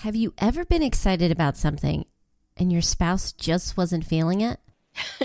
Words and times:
Have 0.00 0.14
you 0.14 0.34
ever 0.36 0.66
been 0.66 0.82
excited 0.82 1.32
about 1.32 1.56
something 1.56 2.04
and 2.58 2.70
your 2.70 2.82
spouse 2.82 3.32
just 3.32 3.78
wasn't 3.78 4.04
feeling 4.04 4.42
it? 4.42 4.60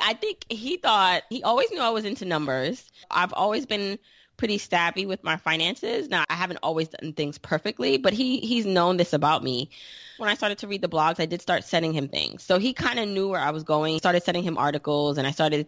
I 0.00 0.14
think 0.14 0.44
he 0.48 0.76
thought 0.76 1.24
he 1.28 1.42
always 1.42 1.68
knew 1.72 1.80
I 1.80 1.90
was 1.90 2.04
into 2.04 2.24
numbers. 2.24 2.88
I've 3.10 3.32
always 3.32 3.66
been 3.66 3.98
pretty 4.36 4.58
savvy 4.58 5.06
with 5.06 5.24
my 5.24 5.38
finances. 5.38 6.08
Now, 6.08 6.24
I 6.30 6.34
haven't 6.34 6.60
always 6.62 6.86
done 6.86 7.14
things 7.14 7.36
perfectly, 7.36 7.98
but 7.98 8.12
he 8.12 8.38
he's 8.38 8.64
known 8.64 8.96
this 8.96 9.12
about 9.12 9.42
me. 9.42 9.70
When 10.18 10.30
I 10.30 10.34
started 10.34 10.58
to 10.58 10.68
read 10.68 10.80
the 10.80 10.88
blogs, 10.88 11.18
I 11.18 11.26
did 11.26 11.42
start 11.42 11.64
sending 11.64 11.92
him 11.92 12.06
things. 12.06 12.44
So 12.44 12.60
he 12.60 12.72
kind 12.72 13.00
of 13.00 13.08
knew 13.08 13.28
where 13.28 13.40
I 13.40 13.50
was 13.50 13.64
going. 13.64 13.98
Started 13.98 14.22
sending 14.22 14.44
him 14.44 14.56
articles 14.56 15.18
and 15.18 15.26
I 15.26 15.32
started 15.32 15.66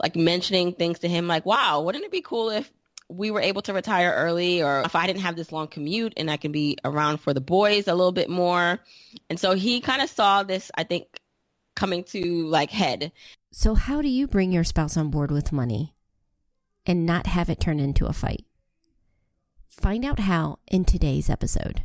like 0.00 0.14
mentioning 0.14 0.74
things 0.74 1.00
to 1.00 1.08
him 1.08 1.26
like, 1.26 1.44
"Wow, 1.44 1.80
wouldn't 1.80 2.04
it 2.04 2.12
be 2.12 2.22
cool 2.22 2.50
if 2.50 2.70
we 3.10 3.30
were 3.30 3.40
able 3.40 3.60
to 3.62 3.72
retire 3.72 4.14
early 4.16 4.62
or 4.62 4.82
if 4.82 4.94
I 4.94 5.06
didn't 5.06 5.22
have 5.22 5.36
this 5.36 5.52
long 5.52 5.66
commute 5.66 6.14
and 6.16 6.30
I 6.30 6.36
can 6.36 6.52
be 6.52 6.78
around 6.84 7.18
for 7.18 7.34
the 7.34 7.40
boys 7.40 7.88
a 7.88 7.94
little 7.94 8.12
bit 8.12 8.30
more. 8.30 8.78
And 9.28 9.38
so 9.38 9.54
he 9.54 9.80
kind 9.80 10.00
of 10.00 10.08
saw 10.08 10.42
this, 10.42 10.70
I 10.76 10.84
think, 10.84 11.20
coming 11.74 12.04
to 12.04 12.46
like 12.46 12.70
head. 12.70 13.12
So, 13.52 13.74
how 13.74 14.00
do 14.00 14.08
you 14.08 14.28
bring 14.28 14.52
your 14.52 14.64
spouse 14.64 14.96
on 14.96 15.10
board 15.10 15.32
with 15.32 15.50
money 15.50 15.94
and 16.86 17.04
not 17.04 17.26
have 17.26 17.50
it 17.50 17.60
turn 17.60 17.80
into 17.80 18.06
a 18.06 18.12
fight? 18.12 18.44
Find 19.66 20.04
out 20.04 20.20
how 20.20 20.58
in 20.68 20.84
today's 20.84 21.28
episode. 21.28 21.82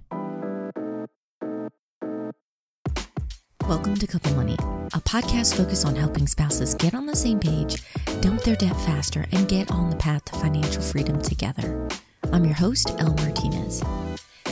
Welcome 3.67 3.95
to 3.95 4.05
Couple 4.05 4.31
Money, 4.35 4.53
a 4.93 5.01
podcast 5.01 5.57
focused 5.57 5.87
on 5.87 5.95
helping 5.95 6.27
spouses 6.27 6.75
get 6.75 6.93
on 6.93 7.07
the 7.07 7.15
same 7.15 7.39
page, 7.39 7.81
dump 8.21 8.43
their 8.43 8.55
debt 8.55 8.75
faster, 8.81 9.25
and 9.31 9.47
get 9.47 9.71
on 9.71 9.89
the 9.89 9.95
path 9.95 10.23
to 10.25 10.33
financial 10.33 10.83
freedom 10.83 11.19
together. 11.19 11.89
I'm 12.31 12.45
your 12.45 12.53
host, 12.53 12.91
Elle 12.99 13.15
Martinez. 13.15 13.81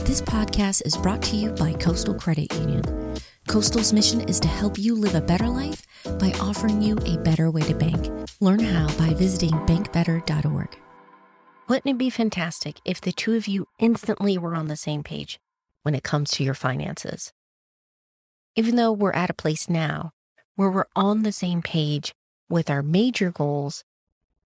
This 0.06 0.20
podcast 0.20 0.82
is 0.88 0.98
brought 0.98 1.22
to 1.24 1.36
you 1.36 1.52
by 1.52 1.74
Coastal 1.74 2.16
Credit 2.16 2.52
Union. 2.56 2.82
Coastal's 3.48 3.94
mission 3.94 4.22
is 4.22 4.40
to 4.40 4.48
help 4.48 4.80
you 4.80 4.96
live 4.96 5.14
a 5.14 5.22
better 5.22 5.48
life 5.48 5.86
by 6.18 6.34
offering 6.42 6.82
you 6.82 6.98
a 7.06 7.20
better 7.20 7.52
way 7.52 7.62
to 7.62 7.76
bank. 7.76 8.10
Learn 8.40 8.62
how 8.62 8.88
by 8.98 9.14
visiting 9.14 9.52
bankbetter.org. 9.68 10.76
Wouldn't 11.70 11.88
it 11.96 12.00
be 12.00 12.10
fantastic 12.10 12.80
if 12.84 13.00
the 13.00 13.12
two 13.12 13.36
of 13.36 13.48
you 13.48 13.68
instantly 13.78 14.40
were 14.40 14.56
on 14.56 14.70
the 14.70 14.76
same 14.76 15.04
page 15.04 15.40
when 15.84 15.94
it 15.94 16.02
comes 16.02 16.32
to 16.32 16.44
your 16.44 16.56
finances? 16.56 17.32
Even 18.56 18.76
though 18.76 18.92
we're 18.92 19.12
at 19.12 19.30
a 19.30 19.34
place 19.34 19.70
now 19.70 20.12
where 20.56 20.70
we're 20.70 20.86
on 20.96 21.24
the 21.24 21.32
same 21.32 21.62
page 21.62 22.14
with 22.50 22.70
our 22.70 22.84
major 22.84 23.32
goals, 23.32 23.84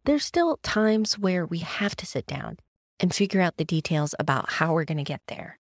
there's 0.05 0.23
still 0.23 0.58
times 0.63 1.19
where 1.19 1.45
we 1.45 1.59
have 1.59 1.95
to 1.97 2.05
sit 2.05 2.25
down 2.25 2.58
and 3.00 3.13
figure 3.13 3.41
out 3.41 3.58
the 3.58 3.66
details 3.66 4.16
about 4.17 4.52
how 4.53 4.73
we're 4.73 4.85
going 4.85 4.97
to 4.97 5.03
get 5.03 5.22
there. 5.28 5.59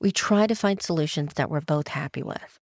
We 0.00 0.12
try 0.12 0.46
to 0.46 0.54
find 0.54 0.82
solutions 0.82 1.34
that 1.34 1.50
we're 1.50 1.62
both 1.62 1.88
happy 1.88 2.22
with. 2.22 2.58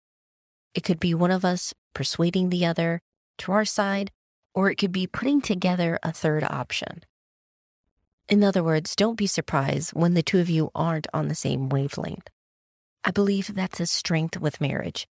It 0.75 0.85
could 0.85 1.01
be 1.01 1.15
one 1.15 1.33
of 1.33 1.45
us 1.45 1.75
persuading 1.93 2.49
the 2.51 2.65
other 2.65 3.01
to 3.39 3.53
our 3.53 3.65
side, 3.65 4.11
or 4.55 4.71
it 4.71 4.77
could 4.77 4.93
be 4.93 5.07
putting 5.07 5.41
together 5.41 5.99
a 6.03 6.13
third 6.13 6.45
option. 6.45 7.03
In 8.29 8.45
other 8.45 8.63
words, 8.63 8.95
don't 8.95 9.17
be 9.17 9.27
surprised 9.27 9.91
when 9.91 10.15
the 10.15 10.23
two 10.23 10.39
of 10.39 10.49
you 10.49 10.71
aren't 10.75 11.09
on 11.13 11.29
the 11.29 11.35
same 11.35 11.69
wavelength. 11.69 12.29
I 13.05 13.11
believe 13.11 13.55
that's 13.55 13.81
a 13.81 13.87
strength 13.87 14.41
with 14.41 14.61
marriage. 14.61 15.09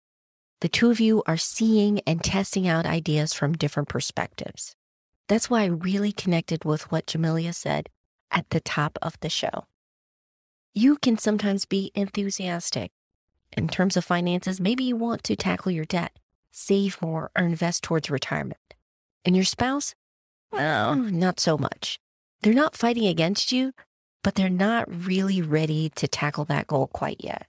The 0.61 0.69
two 0.69 0.91
of 0.91 0.99
you 0.99 1.23
are 1.25 1.37
seeing 1.37 2.01
and 2.05 2.23
testing 2.23 2.67
out 2.67 2.85
ideas 2.85 3.33
from 3.33 3.53
different 3.53 3.89
perspectives. 3.89 4.75
That's 5.27 5.49
why 5.49 5.61
I 5.61 5.67
really 5.67 6.11
connected 6.11 6.65
with 6.65 6.91
what 6.91 7.07
Jamila 7.07 7.53
said 7.53 7.89
at 8.31 8.49
the 8.49 8.59
top 8.59 8.97
of 9.01 9.19
the 9.21 9.29
show. 9.29 9.65
You 10.73 10.97
can 10.97 11.17
sometimes 11.17 11.65
be 11.65 11.91
enthusiastic. 11.95 12.91
In 13.57 13.67
terms 13.67 13.97
of 13.97 14.05
finances, 14.05 14.59
maybe 14.59 14.83
you 14.83 14.95
want 14.95 15.23
to 15.23 15.35
tackle 15.35 15.71
your 15.71 15.85
debt, 15.85 16.11
save 16.51 17.01
more, 17.01 17.31
or 17.35 17.45
invest 17.45 17.83
towards 17.83 18.09
retirement. 18.09 18.75
And 19.25 19.35
your 19.35 19.45
spouse? 19.45 19.95
Well, 20.51 20.95
not 20.95 21.39
so 21.39 21.57
much. 21.57 21.99
They're 22.41 22.53
not 22.53 22.75
fighting 22.75 23.07
against 23.07 23.51
you, 23.51 23.73
but 24.23 24.35
they're 24.35 24.49
not 24.49 24.87
really 25.05 25.41
ready 25.41 25.89
to 25.95 26.07
tackle 26.07 26.45
that 26.45 26.67
goal 26.67 26.87
quite 26.87 27.17
yet. 27.19 27.47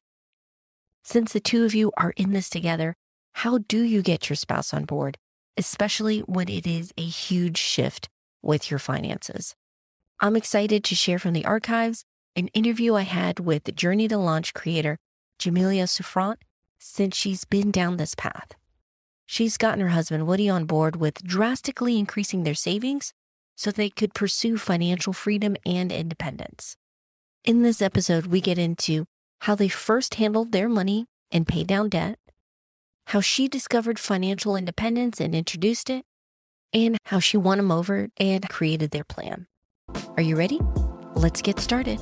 Since 1.03 1.33
the 1.33 1.41
two 1.41 1.65
of 1.65 1.75
you 1.75 1.93
are 1.97 2.13
in 2.17 2.33
this 2.33 2.51
together, 2.51 2.95
how 3.35 3.59
do 3.59 3.83
you 3.83 4.03
get 4.03 4.29
your 4.29 4.37
spouse 4.37 4.75
on 4.75 4.85
board, 4.85 5.19
especially 5.57 6.21
when 6.21 6.49
it 6.49 6.67
is 6.67 6.93
a 6.97 7.05
huge 7.05 7.59
shift 7.59 8.09
with 8.43 8.71
your 8.71 8.79
finances? 8.79 9.55
I'm 10.21 10.37
excited 10.37 10.85
to 10.85 10.95
share 10.95 11.19
from 11.19 11.33
the 11.33 11.45
archives 11.45 12.05
an 12.37 12.49
interview 12.49 12.95
I 12.95 13.03
had 13.03 13.41
with 13.41 13.75
Journey 13.75 14.09
to 14.09 14.19
Launch 14.19 14.55
creator 14.55 14.99
Jamila 15.39 15.87
Souffrant 15.87 16.39
since 16.79 17.17
she's 17.17 17.45
been 17.45 17.71
down 17.71 17.97
this 17.97 18.15
path. 18.15 18.53
She's 19.27 19.57
gotten 19.57 19.81
her 19.81 19.89
husband 19.89 20.27
Woody 20.27 20.49
on 20.49 20.65
board 20.65 20.97
with 20.97 21.23
drastically 21.23 21.99
increasing 21.99 22.43
their 22.43 22.55
savings 22.55 23.13
so 23.57 23.71
they 23.71 23.91
could 23.91 24.15
pursue 24.15 24.57
financial 24.57 25.13
freedom 25.13 25.57
and 25.65 25.93
independence. 25.93 26.77
In 27.45 27.63
this 27.63 27.81
episode, 27.81 28.27
we 28.27 28.41
get 28.41 28.59
into 28.59 29.07
how 29.41 29.55
they 29.55 29.69
first 29.69 30.17
handled 30.17 30.53
their 30.53 30.69
money 30.69 31.07
and 31.33 31.49
paid 31.49 31.67
down 31.67 31.89
debt, 31.89 32.19
how 33.09 33.21
she 33.21 33.49
discovered 33.49 33.99
financial 33.99 34.55
independence 34.55 35.21
and 35.21 35.35
introduced 35.35 35.89
it, 35.89 36.05
and 36.73 36.99
how 37.07 37.19
she 37.19 37.37
won 37.37 37.59
them 37.59 37.73
over 37.73 38.09
and 38.19 38.49
created 38.49 38.91
their 38.91 39.05
plan. 39.05 39.47
Are 40.17 40.23
you 40.23 40.37
ready? 40.37 40.61
Let's 41.15 41.43
get 41.43 41.59
started. 41.59 41.99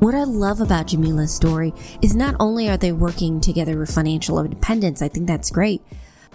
What 0.00 0.16
I 0.16 0.24
love 0.24 0.60
about 0.60 0.88
Jamila's 0.88 1.32
story 1.32 1.72
is 2.02 2.16
not 2.16 2.34
only 2.40 2.68
are 2.68 2.76
they 2.76 2.90
working 2.90 3.40
together 3.40 3.78
with 3.78 3.94
financial 3.94 4.40
independence, 4.40 5.00
I 5.00 5.08
think 5.08 5.28
that's 5.28 5.50
great, 5.52 5.80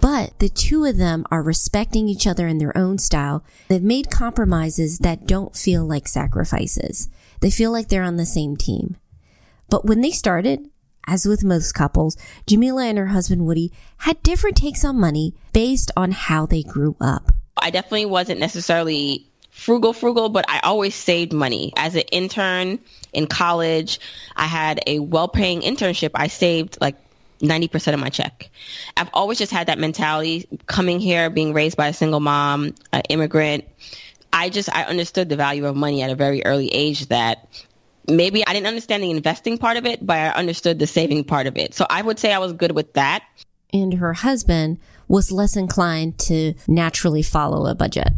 but 0.00 0.32
the 0.38 0.48
two 0.48 0.86
of 0.86 0.96
them 0.96 1.26
are 1.30 1.42
respecting 1.42 2.08
each 2.08 2.26
other 2.26 2.48
in 2.48 2.56
their 2.56 2.76
own 2.76 2.96
style. 2.96 3.44
They've 3.68 3.82
made 3.82 4.10
compromises 4.10 4.98
that 5.00 5.26
don't 5.26 5.54
feel 5.54 5.84
like 5.84 6.08
sacrifices. 6.08 7.10
They 7.40 7.50
feel 7.50 7.70
like 7.70 7.88
they're 7.88 8.02
on 8.02 8.16
the 8.16 8.26
same 8.26 8.56
team. 8.56 8.96
But 9.68 9.84
when 9.84 10.00
they 10.00 10.10
started, 10.10 10.68
as 11.06 11.26
with 11.26 11.44
most 11.44 11.72
couples, 11.72 12.16
Jamila 12.46 12.84
and 12.84 12.98
her 12.98 13.06
husband 13.06 13.46
Woody 13.46 13.72
had 13.98 14.22
different 14.22 14.56
takes 14.56 14.84
on 14.84 15.00
money 15.00 15.34
based 15.52 15.90
on 15.96 16.12
how 16.12 16.46
they 16.46 16.62
grew 16.62 16.96
up. 17.00 17.32
I 17.56 17.70
definitely 17.70 18.06
wasn't 18.06 18.40
necessarily 18.40 19.26
frugal, 19.50 19.92
frugal, 19.92 20.28
but 20.28 20.44
I 20.48 20.60
always 20.60 20.94
saved 20.94 21.32
money. 21.32 21.72
As 21.76 21.94
an 21.94 22.04
intern 22.12 22.78
in 23.12 23.26
college, 23.26 23.98
I 24.36 24.46
had 24.46 24.80
a 24.86 25.00
well 25.00 25.28
paying 25.28 25.62
internship. 25.62 26.10
I 26.14 26.28
saved 26.28 26.78
like 26.80 26.96
90% 27.40 27.94
of 27.94 28.00
my 28.00 28.08
check. 28.08 28.50
I've 28.96 29.10
always 29.12 29.38
just 29.38 29.52
had 29.52 29.66
that 29.68 29.78
mentality 29.78 30.46
coming 30.66 31.00
here, 31.00 31.30
being 31.30 31.52
raised 31.52 31.76
by 31.76 31.88
a 31.88 31.92
single 31.92 32.20
mom, 32.20 32.74
an 32.92 33.02
immigrant. 33.08 33.64
I 34.38 34.50
just 34.50 34.72
I 34.72 34.84
understood 34.84 35.28
the 35.28 35.36
value 35.36 35.66
of 35.66 35.74
money 35.74 36.00
at 36.02 36.10
a 36.10 36.14
very 36.14 36.44
early 36.44 36.68
age 36.68 37.06
that 37.08 37.48
maybe 38.08 38.46
I 38.46 38.52
didn't 38.52 38.68
understand 38.68 39.02
the 39.02 39.10
investing 39.10 39.58
part 39.58 39.76
of 39.76 39.84
it, 39.84 40.04
but 40.06 40.16
I 40.16 40.28
understood 40.28 40.78
the 40.78 40.86
saving 40.86 41.24
part 41.24 41.48
of 41.48 41.56
it. 41.56 41.74
So 41.74 41.86
I 41.90 42.02
would 42.02 42.20
say 42.20 42.32
I 42.32 42.38
was 42.38 42.52
good 42.52 42.70
with 42.70 42.92
that. 42.92 43.24
And 43.72 43.94
her 43.94 44.12
husband 44.12 44.78
was 45.08 45.32
less 45.32 45.56
inclined 45.56 46.18
to 46.18 46.54
naturally 46.68 47.22
follow 47.22 47.66
a 47.66 47.74
budget. 47.74 48.08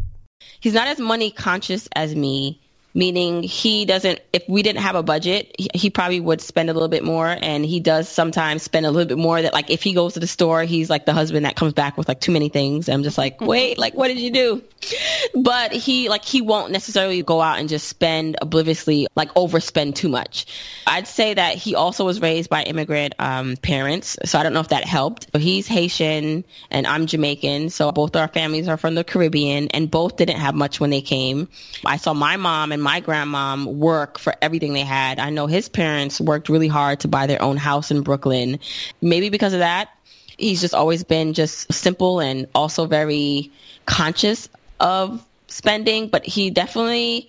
He's 0.61 0.75
not 0.75 0.89
as 0.89 0.99
money 0.99 1.31
conscious 1.31 1.89
as 1.97 2.15
me 2.15 2.61
meaning 2.95 3.43
he 3.43 3.85
doesn't 3.85 4.21
if 4.33 4.43
we 4.49 4.63
didn't 4.63 4.81
have 4.81 4.95
a 4.95 5.03
budget 5.03 5.55
he, 5.59 5.69
he, 5.75 5.91
probably 5.91 6.21
would 6.21 6.41
spend 6.41 6.71
a 6.71 6.73
little 6.73 6.89
bit 6.89 7.05
more 7.05 7.37
and 7.43 7.65
he 7.65 7.81
does 7.81 8.09
sometimes 8.09 8.63
spend 8.63 8.87
a 8.87 8.91
little 8.91 9.09
bit 9.09 9.19
more 9.19 9.43
that 9.43 9.53
like 9.53 9.71
if 9.71 9.83
he 9.83 9.93
goes 9.93 10.15
to 10.15 10.21
the 10.21 10.27
store 10.27 10.63
he's 10.65 10.89
like 10.89 11.07
the 11.07 11.13
husband 11.13 11.45
that 11.45 11.57
comes 11.57 11.73
back 11.73 11.97
with 11.97 12.09
like 12.09 12.21
too 12.21 12.33
many 12.33 12.49
things 12.49 12.89
and 12.89 12.95
i'm 12.95 13.03
just 13.03 13.19
like 13.19 13.41
wait 13.41 13.79
like 13.79 13.95
what 13.95 14.09
did 14.09 14.19
you 14.19 14.31
do? 14.31 14.63
But 15.35 15.73
he 15.73 16.09
like 16.09 16.25
he 16.25 16.41
won't 16.41 16.73
necessarily 16.73 17.23
go 17.23 17.43
out 17.43 17.59
and 17.59 17.69
just 17.69 17.87
spend 17.87 18.37
obliviously 18.41 19.07
like 19.15 19.33
overspend 19.35 19.95
too 19.95 20.09
much. 20.09 20.47
I'd 20.87 21.07
say 21.07 21.35
that 21.35 21.57
he 21.57 21.75
also 21.75 22.07
was 22.07 22.21
raised 22.21 22.49
by 22.49 22.63
immigrant 22.63 23.15
um, 23.19 23.57
parents 23.57 24.17
so 24.25 24.39
i 24.39 24.43
don't 24.43 24.53
know 24.53 24.61
if 24.61 24.69
that 24.69 24.85
helped 24.85 25.31
but 25.33 25.41
he's 25.41 25.67
haitian 25.67 26.45
and 26.71 26.87
i'm 26.87 27.07
jamaican 27.07 27.71
so 27.71 27.93
both 27.93 28.17
our 28.17 28.29
families 28.29 28.69
are 28.69 28.77
from 28.77 28.95
the 28.95 29.05
caribbean 29.05 29.69
and 29.69 29.91
both 29.91 30.17
didn't 30.17 30.39
have 30.39 30.55
much 30.55 30.81
when 30.81 30.91
they 30.91 31.01
came. 31.01 31.49
I 31.85 31.97
saw 31.97 32.15
my 32.15 32.37
mom 32.37 32.73
and 32.73 32.80
and 32.81 32.85
my 32.85 33.01
grandmom 33.03 33.67
work 33.75 34.19
for 34.19 34.35
everything 34.41 34.73
they 34.73 34.85
had. 34.85 35.19
I 35.19 35.29
know 35.29 35.47
his 35.47 35.69
parents 35.69 36.21
worked 36.21 36.49
really 36.49 36.69
hard 36.69 37.01
to 37.01 37.09
buy 37.09 37.27
their 37.27 37.43
own 37.43 37.59
house 37.59 37.91
in 37.91 38.01
Brooklyn. 38.01 38.59
Maybe 39.03 39.29
because 39.29 39.53
of 39.53 39.59
that, 39.59 39.91
he's 40.39 40.63
just 40.63 40.75
always 40.75 41.05
been 41.05 41.35
just 41.35 41.71
simple 41.73 42.21
and 42.21 42.47
also 42.55 42.87
very 42.87 43.53
conscious 43.85 44.49
of 44.81 45.25
spending, 45.49 46.09
but 46.09 46.25
he 46.25 46.49
definitely 46.49 47.29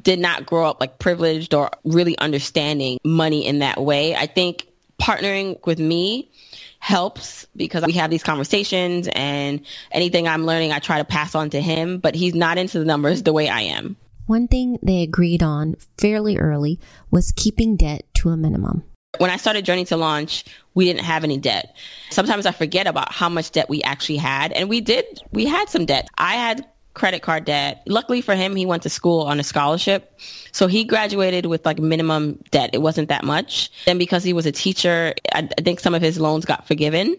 did 0.00 0.18
not 0.18 0.46
grow 0.46 0.70
up 0.70 0.80
like 0.80 0.98
privileged 0.98 1.52
or 1.52 1.70
really 1.84 2.16
understanding 2.16 2.98
money 3.04 3.46
in 3.46 3.58
that 3.58 3.78
way. 3.82 4.14
I 4.14 4.26
think 4.26 4.66
partnering 4.98 5.64
with 5.66 5.78
me 5.78 6.30
helps 6.78 7.46
because 7.54 7.84
we 7.84 7.92
have 7.92 8.08
these 8.08 8.22
conversations 8.22 9.08
and 9.12 9.60
anything 9.90 10.26
I'm 10.26 10.46
learning 10.46 10.72
I 10.72 10.78
try 10.78 10.98
to 10.98 11.04
pass 11.04 11.34
on 11.34 11.50
to 11.50 11.60
him, 11.60 11.98
but 11.98 12.14
he's 12.14 12.34
not 12.34 12.56
into 12.56 12.78
the 12.78 12.86
numbers 12.86 13.22
the 13.22 13.34
way 13.34 13.48
I 13.48 13.62
am. 13.62 13.96
One 14.30 14.46
thing 14.46 14.78
they 14.80 15.02
agreed 15.02 15.42
on 15.42 15.74
fairly 15.98 16.38
early 16.38 16.78
was 17.10 17.32
keeping 17.32 17.76
debt 17.76 18.04
to 18.14 18.28
a 18.28 18.36
minimum. 18.36 18.84
When 19.18 19.28
I 19.28 19.36
started 19.36 19.64
Journey 19.64 19.84
to 19.86 19.96
Launch, 19.96 20.44
we 20.72 20.84
didn't 20.84 21.02
have 21.02 21.24
any 21.24 21.36
debt. 21.36 21.74
Sometimes 22.10 22.46
I 22.46 22.52
forget 22.52 22.86
about 22.86 23.10
how 23.12 23.28
much 23.28 23.50
debt 23.50 23.68
we 23.68 23.82
actually 23.82 24.18
had. 24.18 24.52
And 24.52 24.68
we 24.68 24.80
did, 24.80 25.04
we 25.32 25.46
had 25.46 25.68
some 25.68 25.84
debt. 25.84 26.08
I 26.16 26.34
had 26.34 26.64
credit 26.94 27.22
card 27.22 27.44
debt. 27.44 27.82
Luckily 27.88 28.20
for 28.20 28.36
him, 28.36 28.54
he 28.54 28.66
went 28.66 28.84
to 28.84 28.88
school 28.88 29.22
on 29.22 29.40
a 29.40 29.42
scholarship. 29.42 30.16
So 30.52 30.68
he 30.68 30.84
graduated 30.84 31.46
with 31.46 31.66
like 31.66 31.80
minimum 31.80 32.38
debt. 32.52 32.70
It 32.72 32.82
wasn't 32.82 33.08
that 33.08 33.24
much. 33.24 33.72
Then 33.84 33.98
because 33.98 34.22
he 34.22 34.32
was 34.32 34.46
a 34.46 34.52
teacher, 34.52 35.12
I, 35.34 35.48
I 35.58 35.62
think 35.62 35.80
some 35.80 35.94
of 35.96 36.02
his 36.02 36.20
loans 36.20 36.44
got 36.44 36.68
forgiven. 36.68 37.16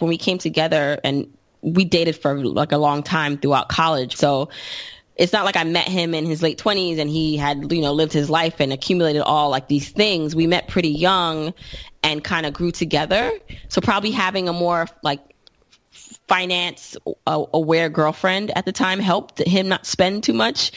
When 0.00 0.08
we 0.08 0.18
came 0.18 0.38
together 0.38 0.98
and 1.04 1.32
we 1.62 1.84
dated 1.84 2.16
for 2.16 2.42
like 2.44 2.72
a 2.72 2.78
long 2.78 3.04
time 3.04 3.38
throughout 3.38 3.68
college. 3.68 4.16
So 4.16 4.48
it's 5.20 5.34
not 5.34 5.44
like 5.44 5.56
I 5.56 5.64
met 5.64 5.86
him 5.86 6.14
in 6.14 6.24
his 6.24 6.40
late 6.40 6.56
20s 6.56 6.98
and 6.98 7.10
he 7.10 7.36
had, 7.36 7.70
you 7.70 7.82
know, 7.82 7.92
lived 7.92 8.14
his 8.14 8.30
life 8.30 8.58
and 8.58 8.72
accumulated 8.72 9.20
all 9.20 9.50
like 9.50 9.68
these 9.68 9.90
things. 9.90 10.34
We 10.34 10.46
met 10.46 10.66
pretty 10.66 10.88
young 10.88 11.52
and 12.02 12.24
kind 12.24 12.46
of 12.46 12.54
grew 12.54 12.72
together. 12.72 13.30
So 13.68 13.82
probably 13.82 14.12
having 14.12 14.48
a 14.48 14.54
more 14.54 14.86
like 15.02 15.20
finance 16.26 16.96
uh, 17.26 17.44
aware 17.52 17.90
girlfriend 17.90 18.50
at 18.56 18.64
the 18.64 18.72
time 18.72 18.98
helped 18.98 19.46
him 19.46 19.68
not 19.68 19.84
spend 19.84 20.24
too 20.24 20.32
much. 20.32 20.72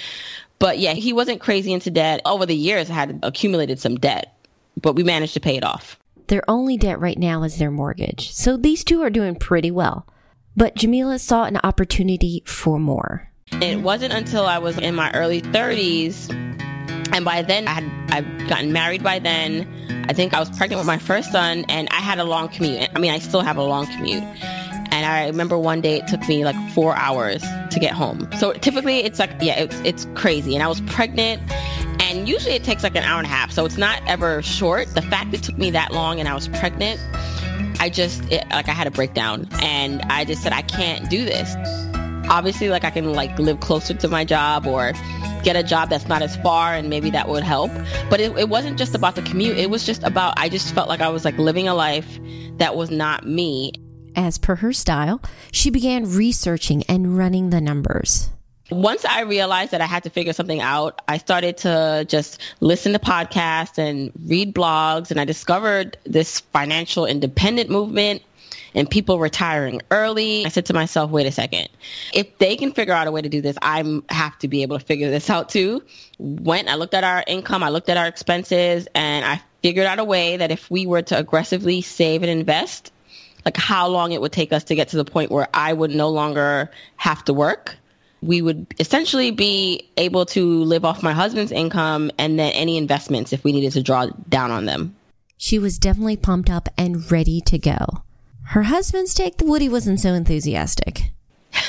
But 0.60 0.78
yeah, 0.78 0.94
he 0.94 1.14
wasn't 1.14 1.40
crazy 1.40 1.72
into 1.72 1.90
debt. 1.90 2.20
Over 2.26 2.46
the 2.46 2.56
years, 2.56 2.90
I 2.90 2.96
had 2.96 3.20
accumulated 3.24 3.80
some 3.80 3.96
debt, 3.96 4.38
but 4.82 4.98
we 4.98 5.04
managed 5.04 5.36
to 5.36 5.40
pay 5.40 5.56
it 5.56 5.64
off. 5.64 5.98
Their 6.28 6.44
only 6.50 6.76
debt 6.76 7.00
right 7.00 7.18
now 7.18 7.44
is 7.44 7.60
their 7.60 7.72
mortgage. 7.72 8.34
So 8.34 8.58
these 8.58 8.84
two 8.84 9.04
are 9.04 9.10
doing 9.10 9.36
pretty 9.36 9.72
well. 9.72 10.06
But 10.54 10.76
Jamila 10.76 11.18
saw 11.18 11.46
an 11.46 11.62
opportunity 11.64 12.44
for 12.46 12.78
more. 12.78 13.30
It 13.52 13.82
wasn't 13.82 14.14
until 14.14 14.46
I 14.46 14.58
was 14.58 14.78
in 14.78 14.96
my 14.96 15.12
early 15.14 15.42
30s, 15.42 16.30
and 17.14 17.24
by 17.24 17.42
then 17.42 17.68
I 17.68 17.72
had 17.72 17.84
I'd 18.12 18.50
gotten 18.50 18.74
married 18.74 19.04
by 19.04 19.20
then. 19.20 19.68
I 20.10 20.14
think 20.14 20.34
I 20.34 20.40
was 20.40 20.50
pregnant 20.50 20.80
with 20.80 20.88
my 20.88 20.98
first 20.98 21.32
son, 21.32 21.66
and 21.70 21.88
I 21.90 22.02
had 22.02 22.20
a 22.20 22.24
long 22.24 22.50
commute. 22.50 22.90
I 22.94 23.00
mean, 23.00 23.12
I 23.12 23.20
still 23.20 23.42
have 23.42 23.58
a 23.58 23.64
long 23.64 23.88
commute. 23.88 24.24
And 24.94 25.08
I 25.08 25.26
remember 25.26 25.58
one 25.58 25.82
day 25.82 25.98
it 25.98 26.08
took 26.08 26.28
me 26.28 26.46
like 26.46 26.56
four 26.72 26.96
hours 26.96 27.42
to 27.72 27.80
get 27.80 27.94
home. 27.94 28.30
So 28.38 28.54
typically 28.54 29.00
it's 29.00 29.18
like, 29.18 29.32
yeah, 29.42 29.60
it's, 29.60 29.76
it's 29.84 30.08
crazy. 30.14 30.54
And 30.54 30.62
I 30.62 30.68
was 30.68 30.82
pregnant 30.82 31.42
and 32.00 32.30
usually 32.30 32.54
it 32.54 32.64
takes 32.64 32.84
like 32.84 32.96
an 32.96 33.02
hour 33.02 33.18
and 33.18 33.26
a 33.26 33.30
half. 33.30 33.52
So 33.52 33.66
it's 33.66 33.78
not 33.78 34.04
ever 34.06 34.44
short. 34.44 34.94
The 34.94 35.02
fact 35.02 35.34
it 35.34 35.42
took 35.42 35.58
me 35.58 35.72
that 35.72 35.94
long 35.94 36.20
and 36.20 36.30
I 36.30 36.36
was 36.36 36.48
pregnant, 36.48 37.02
I 37.80 37.90
just, 37.90 38.24
it, 38.32 38.48
like 38.52 38.70
I 38.70 38.74
had 38.74 38.86
a 38.86 38.92
breakdown 38.92 39.48
and 39.64 40.00
I 40.04 40.26
just 40.26 40.44
said, 40.44 40.54
I 40.54 40.62
can't 40.62 41.10
do 41.10 41.26
this 41.26 41.56
obviously 42.30 42.70
like 42.70 42.84
I 42.84 42.90
can 42.90 43.14
like 43.14 43.38
live 43.40 43.60
closer 43.60 43.94
to 43.94 44.08
my 44.08 44.26
job 44.26 44.66
or 44.66 44.94
get 45.44 45.56
a 45.56 45.64
job 45.64 45.90
that's 45.90 46.08
not 46.08 46.22
as 46.22 46.36
far 46.38 46.74
and 46.74 46.90
maybe 46.90 47.10
that 47.12 47.28
would 47.28 47.44
help. 47.44 47.72
But 48.10 48.20
it, 48.20 48.38
it 48.38 48.50
wasn't 48.50 48.78
just 48.78 48.96
about 48.96 49.16
the 49.16 49.22
commute. 49.22 49.58
It 49.58 49.70
was 49.70 49.86
just 49.86 50.04
about, 50.04 50.34
I 50.38 50.50
just 50.50 50.74
felt 50.74 50.90
like 50.90 51.02
I 51.02 51.10
was 51.10 51.26
like 51.26 51.38
living 51.38 51.68
a 51.68 51.76
life 51.76 52.20
that 52.58 52.76
was 52.76 52.90
not 52.90 53.26
me. 53.26 53.74
As 54.16 54.38
per 54.38 54.56
her 54.56 54.74
style, 54.74 55.22
she 55.52 55.70
began 55.70 56.10
researching 56.10 56.84
and 56.84 57.18
running 57.18 57.50
the 57.50 57.60
numbers. 57.60 58.30
Once 58.72 59.06
I 59.06 59.22
realized 59.22 59.72
that 59.72 59.82
I 59.82 59.86
had 59.86 60.04
to 60.04 60.10
figure 60.10 60.34
something 60.34 60.62
out, 60.62 61.02
I 61.08 61.18
started 61.18 61.58
to 61.58 62.06
just 62.08 62.42
listen 62.60 62.94
to 62.94 63.00
podcasts 63.00 63.78
and 63.78 64.12
read 64.26 64.56
blogs 64.56 65.12
and 65.12 65.20
I 65.20 65.26
discovered 65.26 65.98
this 66.06 66.40
financial 66.40 67.06
independent 67.06 67.70
movement 67.70 68.22
and 68.76 68.90
people 68.90 69.20
retiring 69.20 69.82
early. 69.92 70.46
I 70.46 70.50
said 70.50 70.66
to 70.68 70.74
myself, 70.74 71.12
wait 71.12 71.26
a 71.28 71.32
second. 71.32 71.70
If 72.14 72.38
they 72.38 72.56
can 72.56 72.72
figure 72.72 72.94
out 72.94 73.08
a 73.08 73.12
way 73.12 73.22
to 73.22 73.30
do 73.30 73.42
this, 73.42 73.58
I 73.62 74.02
have 74.10 74.38
to 74.40 74.48
be 74.48 74.62
able 74.62 74.80
to 74.80 74.86
figure 74.86 75.10
this 75.10 75.30
out 75.30 75.50
too. 75.50 75.84
Went, 76.18 76.68
I 76.70 76.76
looked 76.76 76.94
at 76.94 77.04
our 77.04 77.24
income, 77.28 77.64
I 77.64 77.70
looked 77.70 77.90
at 77.90 77.98
our 77.98 78.08
expenses, 78.08 78.88
and 78.96 79.26
I 79.26 79.42
figured 79.62 79.86
out 79.86 80.00
a 80.00 80.04
way 80.04 80.38
that 80.38 80.52
if 80.52 80.70
we 80.70 80.86
were 80.86 81.02
to 81.04 81.18
aggressively 81.18 81.82
save 81.82 82.22
and 82.24 82.32
invest, 82.32 82.92
like 83.46 83.58
how 83.58 83.88
long 83.88 84.12
it 84.12 84.22
would 84.22 84.32
take 84.32 84.54
us 84.54 84.64
to 84.66 84.76
get 84.76 84.90
to 84.90 84.98
the 84.98 85.06
point 85.06 85.32
where 85.32 85.48
I 85.54 85.74
would 85.74 85.92
no 85.92 86.10
longer 86.10 86.72
have 86.98 87.24
to 87.26 87.34
work. 87.34 87.76
We 88.22 88.42
would 88.42 88.74
essentially 88.80 89.32
be 89.32 89.90
able 89.98 90.26
to 90.28 90.64
live 90.64 90.86
off 90.86 91.04
my 91.04 91.12
husband's 91.12 91.52
income 91.52 92.10
and 92.18 92.40
then 92.40 92.54
any 92.54 92.78
investments 92.78 93.34
if 93.34 93.44
we 93.44 93.52
needed 93.52 93.74
to 93.74 93.84
draw 93.84 94.08
down 94.30 94.50
on 94.50 94.66
them. 94.66 94.96
She 95.38 95.60
was 95.60 95.78
definitely 95.78 96.16
pumped 96.16 96.50
up 96.50 96.70
and 96.78 97.12
ready 97.12 97.42
to 97.42 97.58
go. 97.58 98.04
Her 98.46 98.64
husband's 98.64 99.14
take, 99.14 99.38
the 99.38 99.46
Woody 99.46 99.70
wasn't 99.70 100.00
so 100.00 100.14
enthusiastic. 100.14 101.12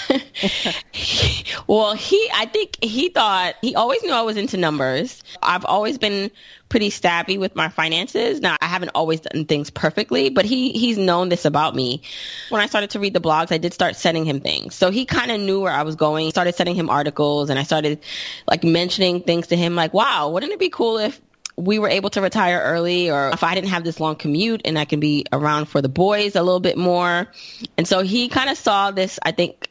well, 1.67 1.95
he, 1.95 2.31
I 2.35 2.47
think 2.47 2.83
he 2.83 3.09
thought, 3.11 3.55
he 3.61 3.75
always 3.75 4.03
knew 4.03 4.13
I 4.13 4.23
was 4.23 4.37
into 4.37 4.57
numbers. 4.57 5.23
I've 5.43 5.65
always 5.65 5.99
been 5.99 6.31
pretty 6.69 6.91
stabby 6.91 7.39
with 7.39 7.55
my 7.55 7.69
finances. 7.69 8.41
Now, 8.41 8.57
I 8.61 8.67
haven't 8.67 8.91
always 8.95 9.21
done 9.21 9.45
things 9.45 9.71
perfectly, 9.71 10.31
but 10.31 10.45
he, 10.45 10.73
he's 10.73 10.99
known 10.99 11.29
this 11.29 11.45
about 11.45 11.75
me. 11.75 12.03
When 12.49 12.61
I 12.61 12.67
started 12.67 12.91
to 12.91 13.01
read 13.01 13.15
the 13.15 13.21
blogs, 13.21 13.53
I 13.53 13.59
did 13.59 13.73
start 13.73 13.97
sending 13.97 14.25
him 14.25 14.41
things. 14.41 14.75
So 14.75 14.91
he 14.91 15.05
kind 15.05 15.31
of 15.31 15.41
knew 15.41 15.61
where 15.61 15.73
I 15.73 15.83
was 15.83 15.97
going. 15.97 16.31
Started 16.31 16.55
sending 16.55 16.75
him 16.75 16.91
articles 16.91 17.51
and 17.51 17.59
I 17.59 17.63
started 17.63 18.01
like 18.49 18.65
mentioning 18.65 19.23
things 19.23 19.49
to 19.49 19.57
him 19.57 19.75
like, 19.75 19.95
wow, 19.95 20.31
wouldn't 20.31 20.53
it 20.53 20.59
be 20.59 20.71
cool 20.71 20.99
if 20.99 21.21
we 21.57 21.79
were 21.79 21.89
able 21.89 22.11
to 22.11 22.21
retire 22.21 22.61
early 22.61 23.11
or 23.11 23.31
if 23.31 23.45
I 23.45 23.55
didn't 23.55 23.71
have 23.71 23.85
this 23.85 24.01
long 24.01 24.17
commute 24.17 24.63
and 24.65 24.79
I 24.79 24.85
can 24.85 25.01
be 25.01 25.25
around 25.33 25.67
for 25.67 25.81
the 25.81 25.89
boys 25.89 26.35
a 26.35 26.43
little 26.43 26.61
bit 26.61 26.77
more. 26.77 27.29
And 27.77 27.87
so 27.87 28.03
he 28.03 28.29
kind 28.29 28.51
of 28.51 28.59
saw 28.59 28.91
this, 28.91 29.19
I 29.23 29.31
think, 29.31 29.69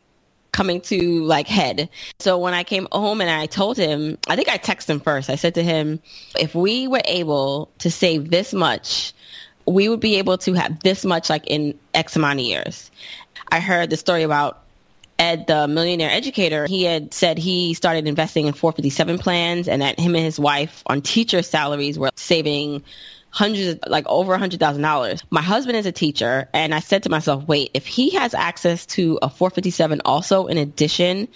coming 0.52 0.82
to 0.82 1.24
like 1.24 1.48
head. 1.48 1.90
So 2.20 2.38
when 2.38 2.54
I 2.54 2.64
came 2.64 2.88
home 2.92 3.20
and 3.20 3.30
I 3.30 3.48
told 3.48 3.76
him, 3.76 4.18
I 4.30 4.36
think 4.36 4.50
I 4.50 4.58
texted 4.58 4.92
him 4.92 5.00
first. 5.02 5.30
I 5.30 5.36
said 5.36 5.56
to 5.56 5.64
him, 5.64 6.00
if 6.40 6.56
we 6.56 6.88
were 6.88 7.02
able 7.06 7.70
to 7.80 7.92
save 7.92 8.30
this 8.30 8.54
much, 8.54 9.14
we 9.66 9.90
would 9.90 10.00
be 10.00 10.16
able 10.16 10.38
to 10.40 10.54
have 10.54 10.80
this 10.82 11.04
much 11.04 11.30
like 11.30 11.48
in 11.48 11.78
X 11.94 12.16
amount 12.16 12.40
of 12.40 12.46
years. 12.46 12.92
I 13.52 13.60
heard 13.60 13.90
the 13.90 13.98
story 13.98 14.24
about 14.24 14.63
Ed, 15.24 15.48
the 15.48 15.70
millionaire 15.70 16.12
educator, 16.12 16.66
he 16.66 16.84
had 16.84 17.14
said 17.14 17.38
he 17.38 17.74
started 17.74 18.08
investing 18.08 18.46
in 18.46 18.54
457 18.54 19.20
plans 19.20 19.70
and 19.70 19.82
that 19.82 19.98
him 19.98 20.16
and 20.16 20.26
his 20.26 20.38
wife 20.38 20.84
on 20.86 21.02
teacher 21.02 21.42
salaries 21.42 21.98
were 21.98 22.10
saving 22.16 22.84
hundreds, 23.30 23.80
like 23.88 24.06
over 24.08 24.34
a 24.34 24.38
hundred 24.38 24.60
thousand 24.60 24.82
dollars. 24.82 25.24
My 25.30 25.42
husband 25.42 25.78
is 25.78 25.86
a 25.86 25.94
teacher 25.94 26.50
and 26.54 26.76
I 26.76 26.82
said 26.82 27.04
to 27.04 27.10
myself, 27.10 27.48
wait, 27.48 27.72
if 27.74 27.88
he 27.88 28.10
has 28.12 28.34
access 28.34 28.86
to 28.88 29.18
a 29.22 29.30
457 29.30 30.02
also 30.04 30.48
in 30.48 30.58
addition 30.58 31.30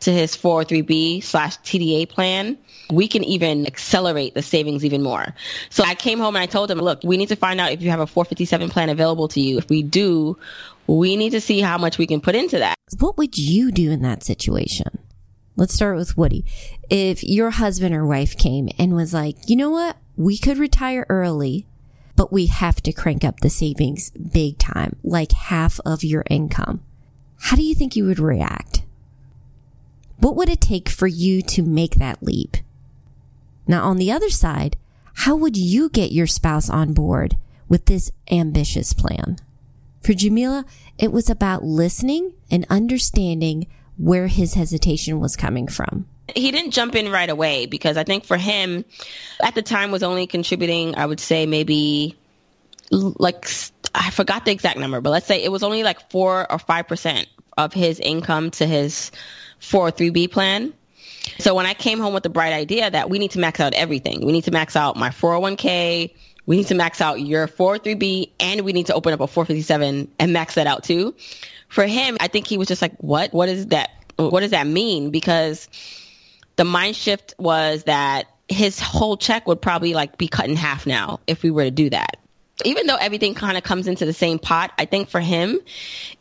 to 0.00 0.12
his 0.12 0.36
403b 0.36 1.22
slash 1.22 1.58
TDA 1.58 2.08
plan, 2.08 2.58
we 2.90 3.06
can 3.06 3.22
even 3.22 3.66
accelerate 3.66 4.34
the 4.34 4.42
savings 4.42 4.84
even 4.84 5.02
more. 5.02 5.34
So 5.70 5.84
I 5.84 5.94
came 5.94 6.18
home 6.18 6.34
and 6.34 6.42
I 6.42 6.46
told 6.46 6.70
him, 6.72 6.78
look, 6.78 7.00
we 7.04 7.16
need 7.16 7.28
to 7.28 7.36
find 7.36 7.60
out 7.60 7.70
if 7.70 7.82
you 7.82 7.90
have 7.90 8.00
a 8.00 8.06
457 8.06 8.68
plan 8.68 8.88
available 8.88 9.28
to 9.28 9.40
you. 9.40 9.58
If 9.58 9.68
we 9.68 9.82
do, 9.82 10.36
we 10.88 11.16
need 11.16 11.30
to 11.30 11.40
see 11.40 11.60
how 11.60 11.78
much 11.78 11.98
we 11.98 12.06
can 12.06 12.20
put 12.20 12.34
into 12.34 12.58
that. 12.58 12.74
What 12.98 13.18
would 13.18 13.36
you 13.36 13.70
do 13.70 13.90
in 13.90 14.02
that 14.02 14.24
situation? 14.24 14.98
Let's 15.54 15.74
start 15.74 15.96
with 15.96 16.16
Woody. 16.16 16.44
If 16.88 17.22
your 17.22 17.50
husband 17.50 17.94
or 17.94 18.06
wife 18.06 18.36
came 18.36 18.68
and 18.78 18.94
was 18.94 19.12
like, 19.12 19.36
you 19.48 19.56
know 19.56 19.70
what? 19.70 19.98
We 20.16 20.38
could 20.38 20.56
retire 20.56 21.04
early, 21.08 21.66
but 22.16 22.32
we 22.32 22.46
have 22.46 22.80
to 22.82 22.92
crank 22.92 23.24
up 23.24 23.40
the 23.40 23.50
savings 23.50 24.10
big 24.10 24.58
time, 24.58 24.96
like 25.02 25.32
half 25.32 25.78
of 25.84 26.02
your 26.02 26.24
income. 26.30 26.80
How 27.40 27.56
do 27.56 27.62
you 27.62 27.74
think 27.74 27.94
you 27.94 28.06
would 28.06 28.18
react? 28.18 28.82
What 30.18 30.36
would 30.36 30.48
it 30.48 30.60
take 30.60 30.88
for 30.88 31.06
you 31.06 31.42
to 31.42 31.62
make 31.62 31.96
that 31.96 32.22
leap? 32.22 32.56
Now, 33.66 33.84
on 33.84 33.98
the 33.98 34.10
other 34.10 34.30
side, 34.30 34.76
how 35.12 35.36
would 35.36 35.56
you 35.56 35.90
get 35.90 36.12
your 36.12 36.26
spouse 36.26 36.70
on 36.70 36.94
board 36.94 37.36
with 37.68 37.84
this 37.84 38.10
ambitious 38.30 38.92
plan? 38.92 39.36
For 40.02 40.14
Jamila, 40.14 40.64
it 40.98 41.12
was 41.12 41.28
about 41.28 41.64
listening 41.64 42.32
and 42.50 42.66
understanding 42.70 43.66
where 43.96 44.28
his 44.28 44.54
hesitation 44.54 45.20
was 45.20 45.36
coming 45.36 45.66
from. 45.66 46.06
He 46.34 46.50
didn't 46.50 46.72
jump 46.72 46.94
in 46.94 47.10
right 47.10 47.28
away 47.28 47.66
because 47.66 47.96
I 47.96 48.04
think 48.04 48.24
for 48.24 48.36
him, 48.36 48.84
at 49.42 49.54
the 49.54 49.62
time, 49.62 49.90
was 49.90 50.02
only 50.02 50.26
contributing, 50.26 50.94
I 50.94 51.06
would 51.06 51.20
say 51.20 51.46
maybe 51.46 52.16
like, 52.90 53.48
I 53.94 54.10
forgot 54.10 54.44
the 54.44 54.52
exact 54.52 54.78
number, 54.78 55.00
but 55.00 55.10
let's 55.10 55.26
say 55.26 55.42
it 55.42 55.50
was 55.50 55.62
only 55.62 55.82
like 55.82 56.10
four 56.10 56.50
or 56.50 56.58
5% 56.58 57.26
of 57.56 57.72
his 57.72 57.98
income 57.98 58.50
to 58.52 58.66
his 58.66 59.10
403B 59.60 60.30
plan. 60.30 60.72
So 61.38 61.54
when 61.54 61.66
I 61.66 61.74
came 61.74 61.98
home 61.98 62.14
with 62.14 62.22
the 62.22 62.30
bright 62.30 62.52
idea 62.52 62.90
that 62.90 63.10
we 63.10 63.18
need 63.18 63.32
to 63.32 63.38
max 63.38 63.60
out 63.60 63.74
everything, 63.74 64.24
we 64.24 64.32
need 64.32 64.44
to 64.44 64.50
max 64.50 64.76
out 64.76 64.96
my 64.96 65.10
401k, 65.10 66.14
we 66.48 66.56
need 66.56 66.66
to 66.68 66.74
max 66.74 67.02
out 67.02 67.20
your 67.20 67.46
403b 67.46 68.30
and 68.40 68.62
we 68.62 68.72
need 68.72 68.86
to 68.86 68.94
open 68.94 69.12
up 69.12 69.20
a 69.20 69.26
457 69.26 70.10
and 70.18 70.32
max 70.32 70.54
that 70.54 70.66
out 70.66 70.82
too. 70.82 71.14
For 71.68 71.84
him, 71.84 72.16
I 72.20 72.28
think 72.28 72.46
he 72.46 72.56
was 72.56 72.68
just 72.68 72.80
like, 72.80 72.96
what? 73.00 73.34
What 73.34 73.50
is 73.50 73.66
that? 73.66 73.90
What 74.16 74.40
does 74.40 74.52
that 74.52 74.66
mean? 74.66 75.10
Because 75.10 75.68
the 76.56 76.64
mind 76.64 76.96
shift 76.96 77.34
was 77.38 77.84
that 77.84 78.28
his 78.48 78.80
whole 78.80 79.18
check 79.18 79.46
would 79.46 79.60
probably 79.60 79.92
like 79.92 80.16
be 80.16 80.26
cut 80.26 80.48
in 80.48 80.56
half 80.56 80.86
now 80.86 81.20
if 81.26 81.42
we 81.42 81.50
were 81.50 81.64
to 81.64 81.70
do 81.70 81.90
that. 81.90 82.16
Even 82.64 82.86
though 82.86 82.96
everything 82.96 83.34
kind 83.34 83.58
of 83.58 83.62
comes 83.62 83.86
into 83.86 84.06
the 84.06 84.14
same 84.14 84.38
pot, 84.38 84.72
I 84.78 84.86
think 84.86 85.10
for 85.10 85.20
him, 85.20 85.60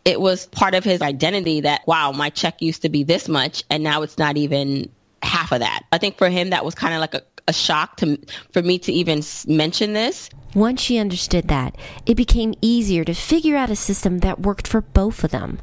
it 0.03 0.19
was 0.19 0.45
part 0.47 0.75
of 0.75 0.83
his 0.83 1.01
identity 1.01 1.61
that, 1.61 1.87
wow, 1.87 2.11
my 2.11 2.31
check 2.31 2.61
used 2.61 2.81
to 2.81 2.89
be 2.89 3.05
this 3.05 3.29
much 3.29 3.63
and 3.69 3.81
now 3.81 4.01
it's 4.01 4.17
not 4.17 4.35
even 4.35 4.89
half 5.23 5.51
of 5.51 5.59
that. 5.59 5.83
I 5.91 5.97
think 5.97 6.17
for 6.17 6.29
him, 6.29 6.49
that 6.51 6.65
was 6.65 6.75
kind 6.75 6.93
of 6.93 6.99
like 6.99 7.13
a, 7.13 7.21
a 7.47 7.53
shock 7.53 7.97
to 7.97 8.17
for 8.51 8.61
me 8.61 8.79
to 8.79 8.91
even 8.91 9.21
mention 9.47 9.93
this. 9.93 10.29
Once 10.53 10.81
she 10.81 10.97
understood 10.97 11.47
that, 11.47 11.75
it 12.05 12.15
became 12.15 12.53
easier 12.61 13.03
to 13.03 13.13
figure 13.13 13.55
out 13.55 13.69
a 13.69 13.75
system 13.75 14.19
that 14.19 14.39
worked 14.39 14.67
for 14.67 14.81
both 14.81 15.23
of 15.23 15.31
them. 15.31 15.59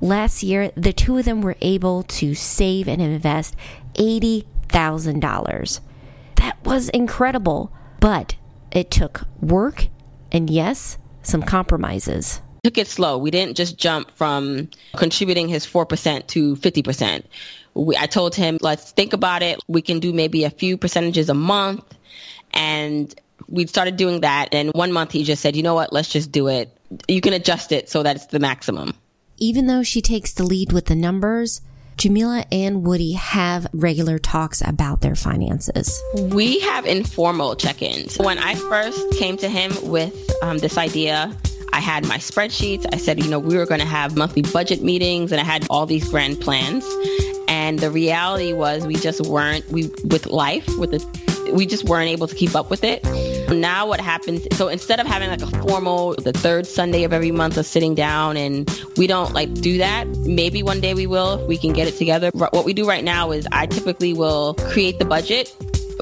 Last 0.00 0.42
year, 0.42 0.70
the 0.76 0.92
two 0.92 1.18
of 1.18 1.24
them 1.24 1.40
were 1.40 1.56
able 1.60 2.04
to 2.04 2.34
save 2.34 2.86
and 2.86 3.02
invest 3.02 3.56
$80,000. 3.94 5.80
That 6.36 6.56
was 6.64 6.88
incredible, 6.90 7.72
but 7.98 8.36
it 8.70 8.90
took 8.92 9.22
work 9.40 9.88
and, 10.30 10.48
yes, 10.48 10.98
some 11.22 11.42
compromises. 11.42 12.40
Took 12.68 12.76
it 12.76 12.86
slow. 12.86 13.16
We 13.16 13.30
didn't 13.30 13.56
just 13.56 13.78
jump 13.78 14.14
from 14.14 14.68
contributing 14.94 15.48
his 15.48 15.66
4% 15.66 16.26
to 16.26 16.54
50%. 16.54 17.22
We, 17.72 17.96
I 17.96 18.04
told 18.04 18.34
him, 18.34 18.58
let's 18.60 18.92
think 18.92 19.14
about 19.14 19.42
it. 19.42 19.58
We 19.68 19.80
can 19.80 20.00
do 20.00 20.12
maybe 20.12 20.44
a 20.44 20.50
few 20.50 20.76
percentages 20.76 21.30
a 21.30 21.34
month. 21.34 21.82
And 22.52 23.14
we 23.48 23.66
started 23.66 23.96
doing 23.96 24.20
that. 24.20 24.50
And 24.52 24.70
one 24.74 24.92
month 24.92 25.12
he 25.12 25.24
just 25.24 25.40
said, 25.40 25.56
you 25.56 25.62
know 25.62 25.72
what, 25.72 25.94
let's 25.94 26.10
just 26.10 26.30
do 26.30 26.48
it. 26.48 26.70
You 27.08 27.22
can 27.22 27.32
adjust 27.32 27.72
it 27.72 27.88
so 27.88 28.02
that 28.02 28.16
it's 28.16 28.26
the 28.26 28.38
maximum. 28.38 28.92
Even 29.38 29.66
though 29.66 29.82
she 29.82 30.02
takes 30.02 30.34
the 30.34 30.42
lead 30.42 30.70
with 30.70 30.84
the 30.84 30.94
numbers, 30.94 31.62
Jamila 31.96 32.44
and 32.52 32.86
Woody 32.86 33.12
have 33.12 33.66
regular 33.72 34.18
talks 34.18 34.60
about 34.60 35.00
their 35.00 35.14
finances. 35.14 35.98
We 36.14 36.60
have 36.60 36.84
informal 36.84 37.56
check 37.56 37.80
ins. 37.80 38.18
When 38.18 38.36
I 38.38 38.56
first 38.56 39.12
came 39.12 39.38
to 39.38 39.48
him 39.48 39.72
with 39.88 40.14
um, 40.42 40.58
this 40.58 40.76
idea, 40.76 41.34
I 41.72 41.80
had 41.80 42.06
my 42.06 42.18
spreadsheets. 42.18 42.86
I 42.92 42.96
said, 42.96 43.22
you 43.22 43.30
know, 43.30 43.38
we 43.38 43.56
were 43.56 43.66
going 43.66 43.80
to 43.80 43.86
have 43.86 44.16
monthly 44.16 44.42
budget 44.42 44.82
meetings 44.82 45.32
and 45.32 45.40
I 45.40 45.44
had 45.44 45.66
all 45.70 45.86
these 45.86 46.08
grand 46.08 46.40
plans. 46.40 46.84
And 47.48 47.78
the 47.78 47.90
reality 47.90 48.52
was 48.52 48.86
we 48.86 48.96
just 48.96 49.20
weren't, 49.22 49.66
we, 49.68 49.88
with 50.04 50.26
life, 50.26 50.68
with 50.78 50.90
the, 50.90 51.52
we 51.52 51.66
just 51.66 51.84
weren't 51.84 52.10
able 52.10 52.26
to 52.26 52.34
keep 52.34 52.54
up 52.54 52.70
with 52.70 52.84
it. 52.84 53.04
Now 53.48 53.86
what 53.86 54.00
happens, 54.00 54.46
so 54.56 54.68
instead 54.68 55.00
of 55.00 55.06
having 55.06 55.30
like 55.30 55.40
a 55.40 55.46
formal, 55.62 56.14
the 56.14 56.32
third 56.34 56.66
Sunday 56.66 57.04
of 57.04 57.14
every 57.14 57.30
month 57.30 57.56
of 57.56 57.64
sitting 57.64 57.94
down 57.94 58.36
and 58.36 58.68
we 58.98 59.06
don't 59.06 59.32
like 59.32 59.54
do 59.54 59.78
that, 59.78 60.06
maybe 60.26 60.62
one 60.62 60.80
day 60.80 60.92
we 60.92 61.06
will 61.06 61.40
if 61.40 61.48
we 61.48 61.56
can 61.56 61.72
get 61.72 61.88
it 61.88 61.96
together. 61.96 62.30
What 62.34 62.66
we 62.66 62.74
do 62.74 62.86
right 62.86 63.02
now 63.02 63.30
is 63.30 63.48
I 63.50 63.64
typically 63.64 64.12
will 64.12 64.54
create 64.54 64.98
the 64.98 65.06
budget 65.06 65.54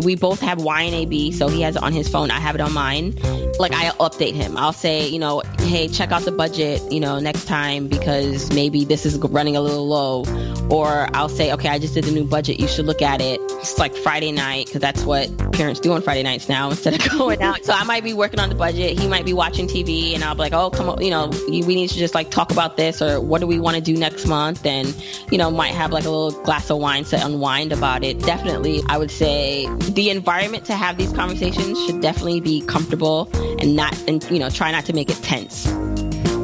we 0.03 0.17
both 0.17 0.41
have 0.41 0.59
YNAB, 0.59 1.35
so 1.35 1.49
he 1.49 1.63
has 1.63 1.77
it 1.77 1.83
on 1.83 1.93
his 1.93 2.09
phone. 2.09 2.31
I 2.31 2.39
have 2.39 2.55
it 2.55 2.61
on 2.61 2.73
mine. 2.73 3.15
Like 3.59 3.73
I 3.73 3.91
update 4.01 4.35
him. 4.35 4.57
I'll 4.57 4.73
say, 4.73 5.09
you 5.09 5.19
know, 5.19 5.43
hey, 5.61 5.89
check 5.89 6.13
out 6.13 6.23
the 6.23 6.33
budget, 6.33 6.83
you 6.93 7.01
know, 7.01 7.19
next 7.19 7.47
time 7.47 7.89
because 7.89 8.53
maybe 8.53 8.85
this 8.85 9.07
is 9.07 9.19
running 9.19 9.57
a 9.57 9.61
little 9.61 9.87
low. 9.87 10.25
Or 10.69 11.09
I'll 11.15 11.29
say, 11.29 11.53
okay, 11.53 11.69
I 11.69 11.79
just 11.79 11.95
did 11.95 12.05
the 12.05 12.11
new 12.11 12.25
budget. 12.25 12.59
You 12.59 12.67
should 12.67 12.87
look 12.87 13.01
at 13.01 13.21
it. 13.21 13.41
It's 13.41 13.79
like 13.79 13.95
Friday 13.95 14.33
night 14.33 14.67
because 14.67 14.81
that's 14.81 15.05
what 15.05 15.31
parents 15.53 15.81
do 15.81 15.93
on 15.93 16.03
Friday 16.03 16.23
nights 16.23 16.49
now 16.49 16.71
instead 16.71 16.95
of 16.95 17.19
going 17.19 17.41
out. 17.41 17.65
So 17.65 17.73
I 17.73 17.85
might 17.85 18.05
be 18.05 18.13
working 18.13 18.41
on 18.41 18.49
the 18.49 18.55
budget. 18.55 18.99
He 18.99 19.09
might 19.09 19.25
be 19.25 19.33
watching 19.33 19.67
TV, 19.67 20.15
and 20.15 20.23
I'll 20.23 20.35
be 20.35 20.41
like, 20.41 20.53
oh, 20.53 20.71
come 20.71 20.89
on, 20.89 21.03
you 21.03 21.11
know, 21.11 21.31
we 21.49 21.63
need 21.63 21.89
to 21.89 21.97
just 21.97 22.15
like 22.15 22.31
talk 22.31 22.51
about 22.51 22.77
this 22.77 23.01
or 23.01 23.21
what 23.21 23.41
do 23.41 23.47
we 23.47 23.59
want 23.59 23.77
to 23.77 23.83
do 23.83 23.97
next 23.97 24.27
month, 24.27 24.67
and 24.67 24.95
you 25.31 25.39
know, 25.39 25.51
might 25.51 25.73
have 25.73 25.93
like 25.93 26.05
a 26.05 26.11
little 26.11 26.43
glass 26.43 26.71
of 26.71 26.79
wine 26.79 27.05
to 27.05 27.25
unwind 27.25 27.73
about 27.73 28.05
it. 28.05 28.21
Definitely, 28.21 28.83
I 28.87 28.99
would 28.99 29.11
say 29.11 29.67
the 29.95 30.11
environment 30.11 30.65
to 30.67 30.75
have 30.75 30.97
these 30.97 31.13
conversations 31.13 31.83
should 31.87 32.01
definitely 32.01 32.41
be 32.41 32.61
comfortable 32.63 33.31
and 33.61 33.77
not 33.77 33.97
and 34.09 34.23
you 34.31 34.39
know 34.39 34.51
try 34.51 34.71
not 34.71 34.85
to 34.87 34.93
make 34.93 35.11
it 35.11 35.17
tense. 35.23 35.67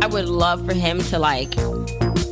I 0.02 0.06
would 0.06 0.26
love 0.26 0.64
for 0.66 0.74
him 0.74 1.00
to 1.00 1.18
like 1.18 1.54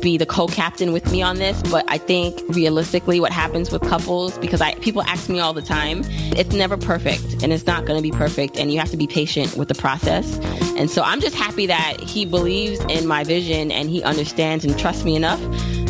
be 0.01 0.17
the 0.17 0.25
co-captain 0.25 0.91
with 0.93 1.11
me 1.11 1.21
on 1.21 1.37
this 1.37 1.61
but 1.63 1.85
i 1.87 1.97
think 1.97 2.41
realistically 2.49 3.19
what 3.19 3.31
happens 3.31 3.71
with 3.71 3.81
couples 3.83 4.37
because 4.39 4.59
i 4.59 4.73
people 4.75 5.03
ask 5.03 5.29
me 5.29 5.39
all 5.39 5.53
the 5.53 5.61
time 5.61 6.01
it's 6.35 6.55
never 6.55 6.75
perfect 6.75 7.43
and 7.43 7.53
it's 7.53 7.67
not 7.67 7.85
going 7.85 7.97
to 7.97 8.01
be 8.01 8.11
perfect 8.11 8.57
and 8.57 8.73
you 8.73 8.79
have 8.79 8.89
to 8.89 8.97
be 8.97 9.05
patient 9.05 9.55
with 9.57 9.67
the 9.67 9.75
process. 9.75 10.39
And 10.75 10.89
so 10.89 11.03
i'm 11.03 11.21
just 11.21 11.35
happy 11.35 11.67
that 11.67 11.99
he 11.99 12.25
believes 12.25 12.79
in 12.85 13.05
my 13.05 13.23
vision 13.23 13.71
and 13.71 13.89
he 13.89 14.01
understands 14.01 14.65
and 14.65 14.77
trusts 14.77 15.03
me 15.03 15.15
enough 15.15 15.39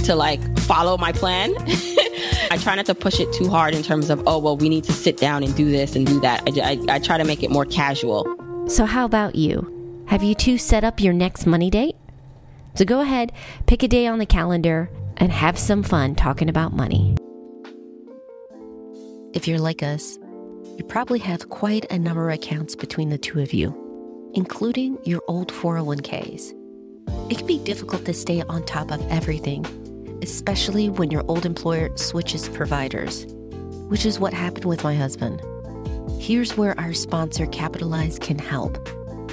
to 0.04 0.16
like 0.16 0.42
follow 0.60 0.98
my 0.98 1.12
plan 1.12 1.54
I 2.52 2.58
try 2.58 2.76
not 2.76 2.86
to 2.88 2.96
push 2.96 3.22
it 3.22 3.32
too 3.32 3.48
hard 3.48 3.74
in 3.74 3.82
terms 3.82 4.10
of, 4.10 4.22
oh, 4.28 4.38
well, 4.38 4.58
we 4.58 4.68
need 4.68 4.84
to 4.84 4.92
sit 4.92 5.16
down 5.16 5.42
and 5.42 5.56
do 5.56 5.72
this 5.72 5.96
and 5.96 6.06
do 6.06 6.20
that. 6.20 6.44
I, 6.46 6.72
I, 6.72 6.96
I 6.96 7.00
try 7.00 7.18
to 7.18 7.24
make 7.24 7.44
it 7.44 7.50
more 7.50 7.64
casual. 7.64 8.28
So, 8.68 8.84
how 8.84 9.06
about 9.06 9.36
you? 9.36 10.04
Have 10.08 10.22
you 10.22 10.36
two 10.36 10.58
set 10.58 10.84
up 10.84 11.00
your 11.00 11.14
next 11.14 11.46
money 11.46 11.70
date? 11.70 11.96
So, 12.76 12.84
go 12.84 13.00
ahead, 13.00 13.32
pick 13.68 13.84
a 13.84 13.88
day 13.88 14.06
on 14.06 14.20
the 14.20 14.26
calendar, 14.26 14.90
and 15.16 15.32
have 15.32 15.58
some 15.58 15.82
fun 15.82 16.14
talking 16.14 16.50
about 16.50 16.74
money. 16.74 17.16
If 19.34 19.48
you're 19.48 19.58
like 19.58 19.82
us, 19.82 20.20
you 20.78 20.84
probably 20.86 21.20
have 21.20 21.48
quite 21.48 21.90
a 21.90 21.98
number 21.98 22.30
of 22.30 22.36
accounts 22.36 22.76
between 22.76 23.08
the 23.08 23.18
two 23.18 23.40
of 23.40 23.54
you, 23.54 24.32
including 24.34 24.98
your 25.06 25.22
old 25.30 25.54
401ks. 25.54 26.52
It 27.32 27.38
can 27.38 27.48
be 27.48 27.60
difficult 27.60 28.04
to 28.04 28.14
stay 28.14 28.42
on 28.42 28.66
top 28.66 28.92
of 28.92 29.10
everything 29.10 29.66
especially 30.22 30.90
when 30.90 31.12
your 31.12 31.24
old 31.28 31.46
employer 31.46 31.96
switches 31.98 32.50
providers, 32.50 33.26
which 33.90 34.06
is 34.06 34.20
what 34.20 34.34
happened 34.34 34.66
with 34.66 34.84
my 34.84 34.96
husband. 34.96 35.42
Here's 36.20 36.56
where 36.56 36.80
our 36.80 36.94
sponsor, 36.94 37.46
Capitalize, 37.48 38.20
can 38.20 38.38
help. 38.38 38.78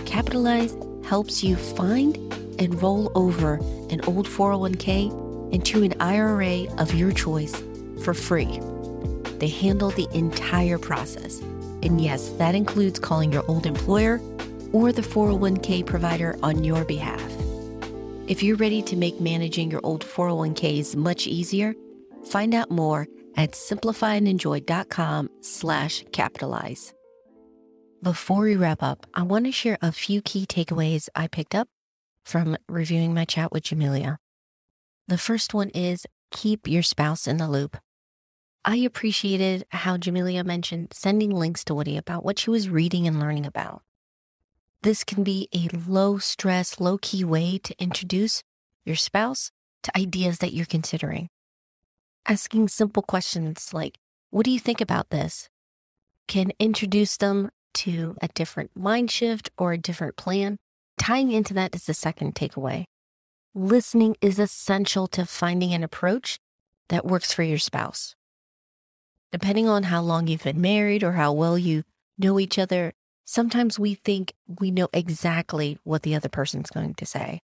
Capitalize 0.07 0.77
helps 1.05 1.43
you 1.43 1.57
find 1.57 2.17
and 2.59 2.83
roll 2.83 3.13
over 3.15 3.55
an 3.91 4.01
old 4.07 4.27
401k 4.27 5.53
into 5.53 5.83
an 5.83 5.95
IRA 6.01 6.65
of 6.79 6.95
your 6.95 7.13
choice 7.13 7.55
for 8.03 8.15
free. 8.15 8.61
They 9.39 9.49
handle 9.49 9.91
the 9.91 10.09
entire 10.13 10.79
process. 10.79 11.41
And 11.83 12.01
yes, 12.01 12.31
that 12.39 12.55
includes 12.55 12.99
calling 12.99 13.33
your 13.33 13.45
old 13.49 13.67
employer 13.67 14.21
or 14.73 14.93
the 14.93 15.03
401k 15.03 15.87
provider 15.87 16.37
on 16.43 16.65
your 16.65 16.85
behalf. 16.85 17.23
If 18.29 18.43
you're 18.43 18.59
ready 18.59 18.83
to 18.83 18.95
make 18.95 19.23
managing 19.23 19.71
your 19.71 19.81
old 19.83 20.05
401ks 20.05 20.95
much 20.95 21.27
easier, 21.27 21.75
find 22.27 22.55
out 22.55 22.71
more 22.71 23.07
at 23.39 23.53
simplifyandenjoy.com 23.53 25.31
slash 25.41 26.05
capitalize. 26.13 26.93
Before 28.03 28.43
we 28.43 28.55
wrap 28.55 28.83
up, 28.83 29.07
I 29.15 29.23
want 29.23 29.47
to 29.47 29.53
share 29.53 29.79
a 29.81 29.93
few 29.93 30.21
key 30.21 30.45
takeaways 30.45 31.09
I 31.15 31.27
picked 31.27 31.55
up 31.55 31.69
from 32.23 32.59
reviewing 32.69 33.15
my 33.15 33.25
chat 33.25 33.51
with 33.51 33.63
Jamila. 33.63 34.19
The 35.07 35.17
first 35.17 35.55
one 35.55 35.71
is 35.71 36.05
keep 36.31 36.69
your 36.69 36.83
spouse 36.83 37.27
in 37.27 37.39
the 37.39 37.49
loop. 37.49 37.79
I 38.63 38.77
appreciated 38.77 39.65
how 39.71 39.97
Jamila 39.97 40.45
mentioned 40.45 40.89
sending 40.93 41.31
links 41.31 41.65
to 41.65 41.75
Woody 41.75 41.97
about 41.97 42.27
what 42.27 42.39
she 42.39 42.51
was 42.51 42.69
reading 42.69 43.07
and 43.07 43.19
learning 43.19 43.47
about. 43.47 43.81
This 44.83 45.03
can 45.03 45.25
be 45.25 45.49
a 45.53 45.69
low 45.77 46.19
stress, 46.19 46.79
low 46.79 46.99
key 46.99 47.25
way 47.25 47.59
to 47.59 47.75
introduce 47.81 48.43
your 48.85 48.97
spouse 48.97 49.51
to 49.83 49.97
ideas 49.99 50.39
that 50.39 50.53
you're 50.53 50.67
considering. 50.67 51.29
Asking 52.27 52.69
simple 52.69 53.03
questions 53.03 53.75
like, 53.75 53.99
What 54.31 54.45
do 54.45 54.51
you 54.51 54.61
think 54.61 54.81
about 54.81 55.11
this? 55.11 55.49
can 56.29 56.53
introduce 56.59 57.17
them 57.17 57.51
to 57.73 58.15
a 58.21 58.29
different 58.29 58.71
mind 58.77 59.11
shift 59.11 59.51
or 59.57 59.73
a 59.73 59.79
different 59.79 60.17
plan. 60.17 60.59
Tying 60.99 61.33
into 61.33 61.55
that 61.55 61.75
is 61.75 61.87
the 61.87 61.95
second 61.95 62.35
takeaway. 62.35 62.85
Listening 63.55 64.15
is 64.21 64.39
essential 64.39 65.07
to 65.09 65.25
finding 65.25 65.73
an 65.73 65.83
approach 65.83 66.39
that 66.89 67.07
works 67.07 67.33
for 67.33 67.43
your 67.43 67.59
spouse. 67.59 68.15
Depending 69.33 69.69
on 69.69 69.85
how 69.85 70.03
long 70.03 70.27
you've 70.27 70.45
been 70.45 70.61
married 70.61 71.03
or 71.03 71.13
how 71.13 71.33
well 71.33 71.57
you 71.59 71.85
know 72.19 72.39
each 72.39 72.59
other, 72.59 72.93
sometimes 73.29 73.79
we 73.79 73.93
think 73.93 74.33
we 74.59 74.71
know 74.71 74.89
exactly 74.91 75.79
what 75.85 76.03
the 76.03 76.15
other 76.15 76.31
person's 76.31 76.71
going 76.71 76.95
to 76.95 77.05
say. 77.05 77.41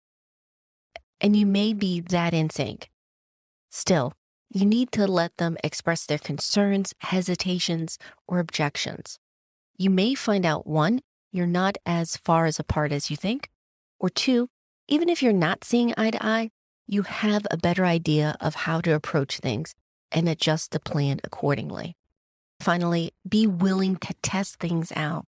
And 1.20 1.34
you 1.34 1.44
may 1.44 1.72
be 1.74 1.98
that 2.00 2.32
in 2.32 2.50
sync. 2.50 2.88
Still, 3.68 4.12
you 4.48 4.64
need 4.64 4.92
to 4.92 5.08
let 5.08 5.36
them 5.38 5.56
express 5.64 6.06
their 6.06 6.18
concerns, 6.18 6.94
hesitations, 7.00 7.98
or 8.28 8.38
objections. 8.38 9.18
You 9.76 9.90
may 9.90 10.14
find 10.14 10.46
out 10.46 10.68
one, 10.68 11.00
you're 11.32 11.46
not 11.46 11.78
as 11.84 12.16
far 12.16 12.46
as 12.46 12.60
apart 12.60 12.92
as 12.92 13.10
you 13.10 13.16
think, 13.16 13.50
or 13.98 14.08
two, 14.08 14.48
even 14.86 15.08
if 15.08 15.20
you're 15.20 15.32
not 15.32 15.64
seeing 15.64 15.94
eye 15.96 16.12
to 16.12 16.24
eye, 16.24 16.50
you 16.86 17.02
have 17.02 17.44
a 17.50 17.56
better 17.56 17.84
idea 17.84 18.36
of 18.40 18.54
how 18.54 18.80
to 18.82 18.94
approach 18.94 19.38
things 19.38 19.74
and 20.12 20.28
adjust 20.28 20.70
the 20.70 20.78
plan 20.78 21.18
accordingly. 21.24 21.96
Finally, 22.60 23.10
be 23.28 23.48
willing 23.48 23.96
to 23.96 24.14
test 24.22 24.60
things 24.60 24.92
out. 24.94 25.24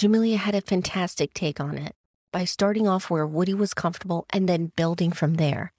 Jamila 0.00 0.34
had 0.38 0.54
a 0.54 0.62
fantastic 0.62 1.34
take 1.34 1.60
on 1.60 1.76
it 1.76 1.94
by 2.32 2.46
starting 2.46 2.88
off 2.88 3.10
where 3.10 3.26
Woody 3.26 3.52
was 3.52 3.74
comfortable 3.74 4.24
and 4.30 4.48
then 4.48 4.72
building 4.74 5.12
from 5.12 5.34
there. 5.34 5.74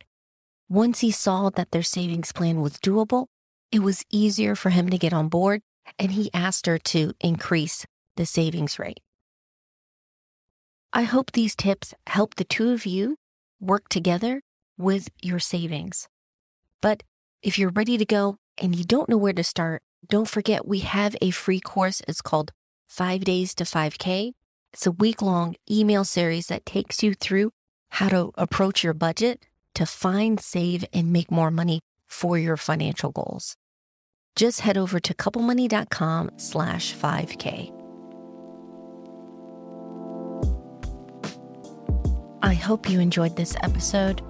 Once 0.69 0.99
he 0.99 1.09
saw 1.09 1.49
that 1.49 1.71
their 1.71 1.81
savings 1.81 2.31
plan 2.31 2.61
was 2.61 2.77
doable, 2.77 3.25
it 3.71 3.79
was 3.79 4.05
easier 4.11 4.53
for 4.53 4.69
him 4.69 4.89
to 4.89 4.97
get 4.99 5.11
on 5.11 5.27
board, 5.27 5.63
and 5.97 6.11
he 6.11 6.29
asked 6.35 6.67
her 6.67 6.77
to 6.77 7.13
increase 7.19 7.87
the 8.15 8.27
savings 8.27 8.77
rate. 8.77 8.99
I 10.93 11.01
hope 11.01 11.31
these 11.31 11.55
tips 11.55 11.95
help 12.05 12.35
the 12.35 12.43
two 12.43 12.73
of 12.73 12.85
you 12.85 13.15
work 13.59 13.89
together 13.89 14.43
with 14.77 15.09
your 15.23 15.39
savings. 15.39 16.07
But 16.79 17.01
if 17.41 17.57
you're 17.57 17.71
ready 17.71 17.97
to 17.97 18.05
go 18.05 18.37
and 18.59 18.75
you 18.75 18.83
don't 18.83 19.09
know 19.09 19.17
where 19.17 19.33
to 19.33 19.43
start, 19.43 19.81
don't 20.07 20.29
forget 20.29 20.67
we 20.67 20.81
have 20.81 21.15
a 21.23 21.31
free 21.31 21.59
course. 21.59 22.03
It's 22.07 22.21
called 22.21 22.51
Five 22.91 23.23
Days 23.23 23.55
to 23.55 23.63
5K. 23.63 24.33
It's 24.73 24.85
a 24.85 24.91
week 24.91 25.21
long 25.21 25.55
email 25.71 26.03
series 26.03 26.47
that 26.47 26.65
takes 26.65 27.01
you 27.01 27.13
through 27.13 27.51
how 27.87 28.09
to 28.09 28.33
approach 28.37 28.83
your 28.83 28.93
budget 28.93 29.45
to 29.75 29.85
find, 29.85 30.41
save, 30.41 30.83
and 30.91 31.13
make 31.13 31.31
more 31.31 31.51
money 31.51 31.79
for 32.09 32.37
your 32.37 32.57
financial 32.57 33.09
goals. 33.13 33.55
Just 34.35 34.59
head 34.59 34.77
over 34.77 34.99
to 34.99 35.13
couplemoney.com 35.13 36.31
slash 36.35 36.93
5K. 36.93 37.71
I 42.43 42.53
hope 42.55 42.89
you 42.89 42.99
enjoyed 42.99 43.37
this 43.37 43.55
episode. 43.63 44.21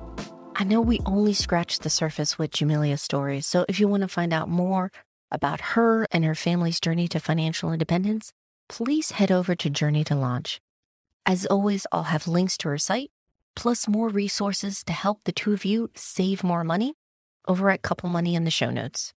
I 0.56 0.65
know 0.65 0.82
we 0.82 1.00
only 1.08 1.34
scratched 1.34 1.82
the 1.82 1.89
surface 1.89 2.38
with 2.38 2.51
Jamila's 2.51 3.01
story, 3.01 3.41
so 3.41 3.65
if 3.68 3.80
you 3.80 3.88
want 3.88 4.01
to 4.01 4.08
find 4.08 4.32
out 4.32 4.50
more 4.50 4.91
about 5.32 5.62
her 5.74 6.06
and 6.12 6.24
her 6.24 6.36
family's 6.36 6.80
journey 6.80 7.08
to 7.08 7.20
financial 7.20 7.74
independence, 7.74 8.32
please 8.72 9.12
head 9.12 9.32
over 9.34 9.54
to 9.54 9.70
Journey 9.70 10.01
to 10.06 10.16
Launch. 10.16 10.62
As 11.25 11.46
always, 11.46 11.86
I'll 11.92 12.04
have 12.04 12.25
links 12.25 12.58
to 12.60 12.70
her 12.70 12.78
site, 12.78 13.12
plus 13.54 13.86
more 13.86 14.08
resources 14.08 14.82
to 14.86 14.94
help 14.94 15.25
the 15.25 15.34
two 15.34 15.51
of 15.51 15.66
you 15.66 15.90
save 15.94 16.42
more 16.42 16.63
money 16.63 16.94
over 17.50 17.70
at 17.70 17.82
Couple 17.82 18.08
Money 18.08 18.34
in 18.34 18.46
the 18.46 18.50
show 18.50 18.70
notes. 18.72 19.13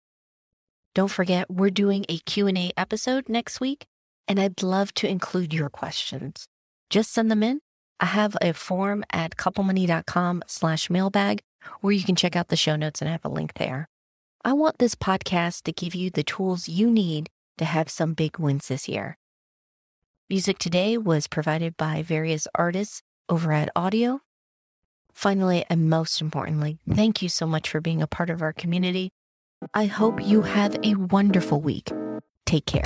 Don't 0.95 1.11
forget, 1.11 1.51
we're 1.51 1.69
doing 1.69 2.03
a 2.09 2.17
Q&A 2.17 2.71
episode 2.75 3.29
next 3.29 3.61
week, 3.61 3.85
and 4.27 4.39
I'd 4.39 4.63
love 4.63 4.91
to 4.95 5.07
include 5.07 5.53
your 5.53 5.69
questions. 5.69 6.47
Just 6.89 7.13
send 7.13 7.29
them 7.29 7.43
in. 7.43 7.59
I 7.99 8.07
have 8.07 8.35
a 8.41 8.53
form 8.53 9.03
at 9.11 9.37
couplemoney.com 9.37 10.41
slash 10.47 10.89
mailbag 10.89 11.43
where 11.81 11.93
you 11.93 12.03
can 12.03 12.15
check 12.15 12.35
out 12.35 12.47
the 12.47 12.55
show 12.55 12.75
notes 12.75 13.01
and 13.01 13.07
I 13.07 13.11
have 13.11 13.23
a 13.25 13.29
link 13.29 13.53
there. 13.53 13.87
I 14.43 14.53
want 14.53 14.79
this 14.79 14.95
podcast 14.95 15.61
to 15.63 15.71
give 15.71 15.93
you 15.93 16.09
the 16.09 16.23
tools 16.23 16.67
you 16.67 16.89
need 16.89 17.29
to 17.59 17.65
have 17.65 17.87
some 17.87 18.15
big 18.15 18.39
wins 18.39 18.67
this 18.67 18.89
year. 18.89 19.15
Music 20.29 20.57
today 20.57 20.97
was 20.97 21.27
provided 21.27 21.75
by 21.75 22.01
various 22.01 22.47
artists 22.55 23.01
over 23.27 23.51
at 23.51 23.69
Audio. 23.75 24.21
Finally, 25.13 25.65
and 25.69 25.89
most 25.89 26.21
importantly, 26.21 26.79
thank 26.89 27.21
you 27.21 27.27
so 27.27 27.45
much 27.45 27.69
for 27.69 27.81
being 27.81 28.01
a 28.01 28.07
part 28.07 28.29
of 28.29 28.41
our 28.41 28.53
community. 28.53 29.11
I 29.73 29.85
hope 29.85 30.23
you 30.23 30.43
have 30.43 30.77
a 30.81 30.95
wonderful 30.95 31.59
week. 31.59 31.91
Take 32.45 32.65
care. 32.65 32.85